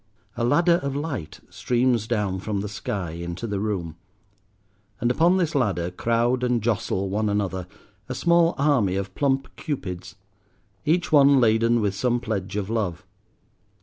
A 0.35 0.43
ladder 0.43 0.79
of 0.81 0.95
light 0.95 1.41
streams 1.51 2.07
down 2.07 2.39
from 2.39 2.61
the 2.61 2.67
sky 2.67 3.11
into 3.11 3.45
the 3.45 3.59
room, 3.59 3.97
and 4.99 5.11
upon 5.11 5.37
this 5.37 5.53
ladder 5.53 5.91
crowd 5.91 6.43
and 6.43 6.59
jostle 6.59 7.07
one 7.07 7.29
another 7.29 7.67
a 8.09 8.15
small 8.15 8.55
army 8.57 8.95
of 8.95 9.13
plump 9.13 9.55
Cupids, 9.57 10.15
each 10.85 11.11
one 11.11 11.39
laden 11.39 11.81
with 11.81 11.93
some 11.93 12.19
pledge 12.19 12.55
of 12.55 12.67
love. 12.67 13.05